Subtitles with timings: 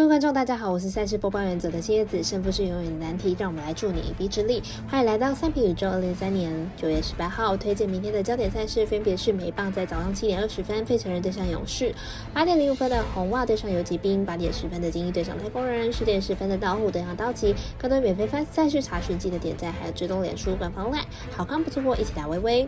[0.00, 2.22] 各位观众，大家好，我是赛事播报员泽的蝎子。
[2.24, 4.62] 胜负是永远的难题，让我们来助你一臂之力。
[4.88, 5.90] 欢迎来到三平宇宙。
[5.90, 11.92] 二零三年九月十八号，推荐明天的焦点赛事分别是美棒在早上七点二十分，费城人对上勇士；
[12.32, 17.54] 八点零五分的红袜对上游骑兵；八点十分的精英对上太空人；十点十分的道虎对上道奇。
[17.76, 21.04] 更多免费翻赛事查询记得点赞，还有追踪脸书官方赖，
[21.36, 22.66] 好看不错过，一起打微微。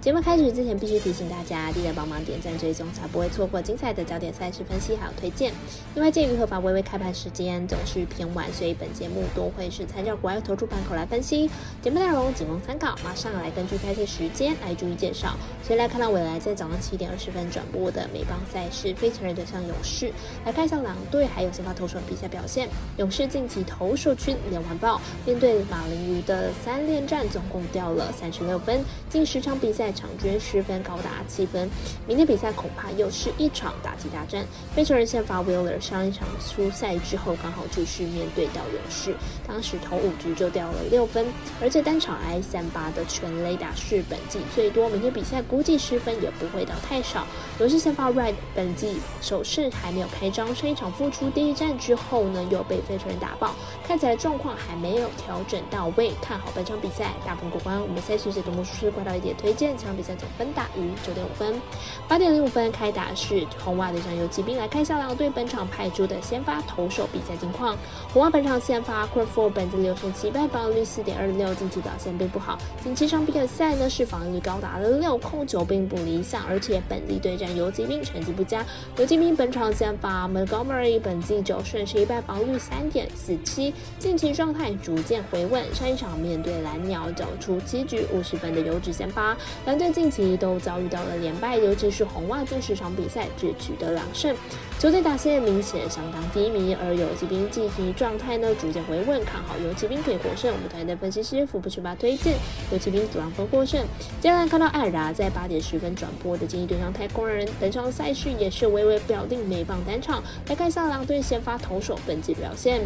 [0.00, 5.52] 节目开始之前，必须提醒大家，记得帮忙点赞追踪，才不会错过精彩的焦点赛事分析还有推荐。
[5.96, 11.50] 另外，鉴于合法微微开盘时间总是偏晚，所以本节目多会是参照国外投注盘口来分析。
[11.82, 15.34] 节目内容仅供参考，马上来根据开赛时间来逐一介绍。
[15.66, 20.12] 先来看到未来在早上七点二十分转播的美邦赛事，非常人对上勇士。
[20.46, 22.68] 来看一下两队还有先发投手的比赛表现。
[22.98, 28.80] 勇士近期投手区连环爆，面对马林鱼的三连战，总共掉了三十六分，
[29.10, 29.87] 近十场比赛。
[29.92, 31.68] 场均失分高达七分，
[32.06, 34.44] 明天比赛恐怕又是一场打击大战。
[34.74, 39.14] 费城人先发 Willer，上一场出赛之后，刚好就是面对到勇士，
[39.46, 41.26] 当时投五局就掉了六分，
[41.60, 44.88] 而且单场 I 三八的全垒打是本季最多。
[44.88, 47.26] 明天比赛估计失分也不会到太少。
[47.60, 53.54] 勇士先发 Red 本季首胜还没有开张，上一场复出第一战之后呢，又被费城人打爆，
[53.86, 56.12] 看起来状况还没有调整到位。
[56.20, 57.80] 看好本场比赛大分过关。
[57.80, 59.77] 我们赛事解读魔术师怪盗一点推荐。
[59.84, 61.60] 场比赛总分大于九点五分，
[62.06, 64.56] 八点零五分开打是红袜对上游骑兵。
[64.56, 67.76] 来看一下狼队本场派出的先发投手比赛情况。
[68.12, 72.58] 红袜本场先发 Crawford 本季六胜七败，防御率四点二六，近期表现并不好。
[72.82, 76.44] 近七场比赛呢是防御高达了六控九，并不理想。
[76.48, 78.64] 而且本地对战游骑兵成绩不佳，
[78.96, 85.62] 游骑兵本场先发 Montgomery 本季九胜十一败，防御率三点四七，近期状态逐渐回稳。
[85.74, 89.36] 上一场面对蓝鸟，缴出七局五十分的优质先发。
[89.68, 94.34] 两队近期都遭遇到了连败，尤其是红袜近十场比赛只取得两胜，
[94.78, 96.74] 球队打线明显相当低迷。
[96.82, 100.50] 而游骑兵近期状态呢逐渐回稳，看好游骑兵可以获胜。
[100.50, 102.32] 我们团队分析师福布学霸推荐
[102.72, 103.84] 游骑兵主让分获胜。
[104.22, 110.22] 接下来看到艾尔达在八点十分转播的建议对上太空人，本场赛事也是微微表定美棒单场。
[110.48, 112.80] 来看一下狼队先发投手本季表现。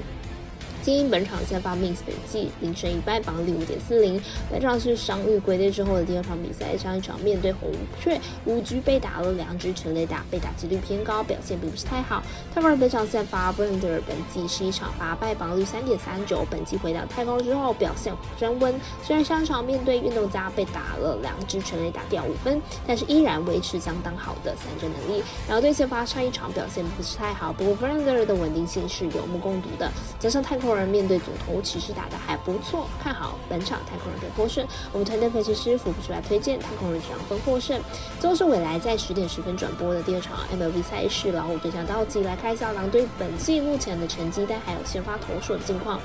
[0.82, 4.20] 精英本场先发 Mins 本季零胜一败，防御率五点四零。
[4.50, 7.70] 本场是伤愈归队之后的第二场比赛，上一场面对红
[8.00, 12.21] 雀，五局被打了两支全垒打，被打几率偏高，表现并不是太好。
[12.53, 16.44] 太空人本场先发 Brander 本季是一场八败，防御率三点三九。
[16.50, 25.22] 本季回到太空之后表现升温，虽然上一场面对运动家被打了两支全垒打掉五分，但是依然维持相当好的三振能力。
[25.47, 29.88] 然后对先发上一场表现不是太好，不过 Brander 的稳定性是有目共睹的，
[30.19, 30.72] 加上太空。
[30.75, 34.66] 人面对左投其实打得还不错，看好本场太空人队获胜。
[34.93, 37.81] 我们团队分析师傅不出来推荐太空人两分获胜。
[38.21, 46.00] 最后是未来在十点十分转播的第二场 MLB 赛事，老虎对上道奇，来看一下狼队本季目前的成绩单还有先发投手的近况。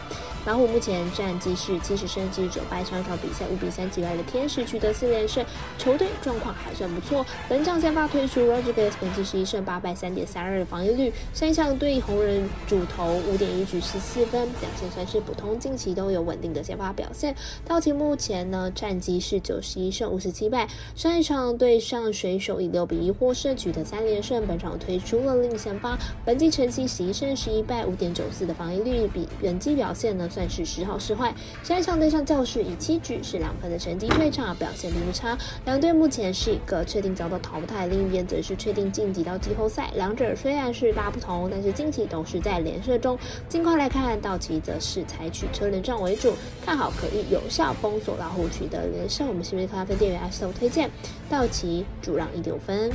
[0.46, 5.46] 老虎目前战绩是七十胜七十九败，上场比赛五比三击败了天使，取得四连胜，
[5.78, 7.26] 球队状况还算不错。
[7.50, 14.48] 本场先发推出 Roger Bass，本季十一胜八败，三点三二的防御率，三项对红人主投五点一局十四分。
[14.60, 17.36] 表现算是普通，近期都有稳定的先发表现。
[17.66, 24.46] 道奇目前呢战绩是九十一胜五十七败，上一场对上水手以六比一获胜，取得三连胜。
[24.48, 31.34] 本场推出了另先发，本季成绩十一胜十一败，五点九四的防御率，比原季表现呢算是时好时坏。
[31.64, 35.38] 下一场对上教室以七局是两分的成绩退场，表现并不差。
[35.66, 39.92] 两队目前是一个确定遭到淘汰，另一边则是确定晋级到季后赛。
[39.96, 43.18] 两者虽然是大不同，但是近期都是在连胜中。
[43.50, 44.47] 尽快来看道奇。
[44.60, 46.34] 则是采取车轮战为主，
[46.66, 49.28] 看好可以有效封锁老虎取得连胜。
[49.28, 50.90] 我们新锐咖啡店员 S O 推荐
[51.30, 52.92] 道奇主让一点五分。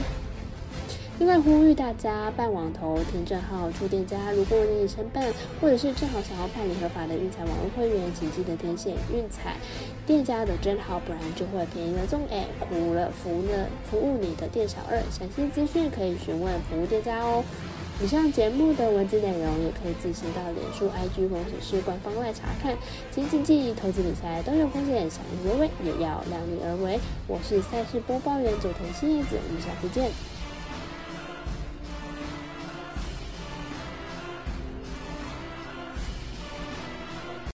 [1.18, 9.56] 另外呼吁大家办网投填证号出店家，如果你成本或者是正好想要办理合法的运彩网络会员，请记得填写运彩
[10.04, 14.98] 店家的真号，不然就会便宜了中哎，苦了服务了服务你的店小二。
[15.12, 17.44] 详细资讯可以询问服务店家哦。
[18.00, 22.76] 以上节目的文字内容也可以自行到脸书、IG 或者是官方外查看。
[23.12, 26.98] 请谨记，投资理财都有风险，想入微微也要量力而为。
[27.28, 30.10] 我是赛事播报员佐藤新叶子，我们下次见。